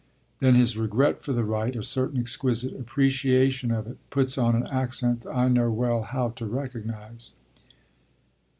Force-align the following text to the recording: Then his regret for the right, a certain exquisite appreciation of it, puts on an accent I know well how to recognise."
Then 0.39 0.55
his 0.55 0.75
regret 0.77 1.23
for 1.23 1.31
the 1.31 1.43
right, 1.43 1.75
a 1.75 1.83
certain 1.83 2.19
exquisite 2.19 2.73
appreciation 2.73 3.69
of 3.69 3.85
it, 3.85 3.99
puts 4.09 4.35
on 4.35 4.55
an 4.55 4.65
accent 4.65 5.27
I 5.27 5.47
know 5.47 5.69
well 5.71 6.01
how 6.01 6.29
to 6.29 6.47
recognise." 6.47 7.33